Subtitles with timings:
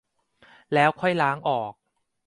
[0.73, 1.73] แล้วค่อยล้างออก